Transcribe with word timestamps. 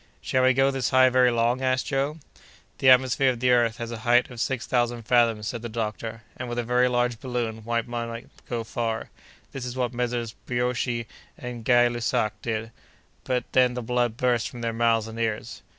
"Shall 0.19 0.41
we 0.41 0.55
go 0.55 0.71
this 0.71 0.89
high 0.89 1.09
very 1.09 1.29
long?" 1.29 1.61
asked 1.61 1.85
Joe. 1.85 2.17
"The 2.79 2.89
atmosphere 2.89 3.29
of 3.29 3.39
the 3.39 3.51
earth 3.51 3.77
has 3.77 3.91
a 3.91 3.99
height 3.99 4.31
of 4.31 4.39
six 4.39 4.65
thousand 4.65 5.03
fathoms," 5.03 5.47
said 5.47 5.61
the 5.61 5.69
doctor; 5.69 6.23
"and, 6.35 6.49
with 6.49 6.57
a 6.57 6.63
very 6.63 6.87
large 6.87 7.19
balloon, 7.19 7.63
one 7.63 7.87
might 7.87 8.27
go 8.49 8.63
far. 8.63 9.11
That 9.51 9.63
is 9.63 9.75
what 9.77 9.93
Messrs. 9.93 10.33
Brioschi 10.47 11.05
and 11.37 11.63
Gay 11.63 11.87
Lussac 11.87 12.31
did; 12.41 12.71
but 13.25 13.43
then 13.51 13.75
the 13.75 13.83
blood 13.83 14.17
burst 14.17 14.49
from 14.49 14.61
their 14.61 14.73
mouths 14.73 15.07
and 15.07 15.19
ears. 15.19 15.61